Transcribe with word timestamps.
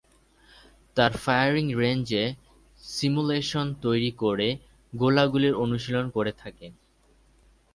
তারা 0.97 1.17
ফায়ারিং 1.23 1.65
রেঞ্জে 1.81 2.23
সিমুলেশন 2.87 3.67
তৈরি 3.81 4.11
করে 4.23 4.47
গোলাগুলির 4.93 5.55
অনুশীলন 5.55 6.05
করে 6.09 6.31
থাকে। 6.41 6.67